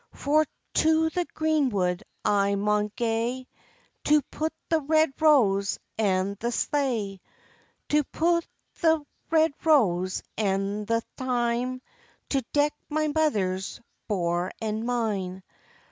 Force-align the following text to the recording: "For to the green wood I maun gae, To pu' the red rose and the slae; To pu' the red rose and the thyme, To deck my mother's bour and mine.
"For 0.15 0.47
to 0.73 1.11
the 1.11 1.27
green 1.35 1.69
wood 1.69 2.03
I 2.25 2.55
maun 2.55 2.91
gae, 2.95 3.45
To 4.05 4.23
pu' 4.31 4.47
the 4.67 4.81
red 4.81 5.13
rose 5.21 5.77
and 5.95 6.35
the 6.37 6.51
slae; 6.51 7.19
To 7.89 8.03
pu' 8.05 8.41
the 8.81 9.05
red 9.29 9.53
rose 9.63 10.23
and 10.35 10.87
the 10.87 11.01
thyme, 11.17 11.83
To 12.29 12.41
deck 12.51 12.73
my 12.89 13.09
mother's 13.09 13.79
bour 14.07 14.49
and 14.59 14.83
mine. 14.87 15.43